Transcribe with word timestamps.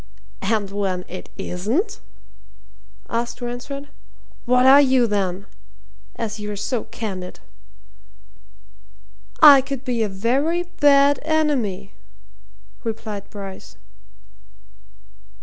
"And 0.41 0.71
when 0.71 1.05
it 1.07 1.29
isn't?" 1.37 1.99
asked 3.07 3.39
Ransford. 3.39 3.87
"What 4.45 4.65
are 4.65 4.81
you 4.81 5.05
then? 5.05 5.45
as 6.15 6.39
you're 6.39 6.55
so 6.55 6.85
candid." 6.85 7.39
"I 9.43 9.61
could 9.61 9.85
be 9.85 10.01
a 10.01 10.09
very 10.09 10.63
bad 10.63 11.19
enemy," 11.23 11.93
replied 12.83 13.29
Bryce. 13.29 13.77